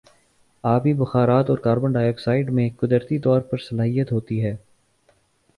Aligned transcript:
آبی 0.63 0.93
بخارات 0.93 1.49
اور 1.49 1.57
کاربن 1.57 1.91
ڈائی 1.91 2.09
آکسائیڈ 2.09 2.49
میں 2.49 2.69
قدرتی 2.77 3.19
طور 3.19 3.41
پر 3.41 3.57
صلاحیت 3.59 4.11
ہوتی 4.11 4.43
ہے 4.45 4.55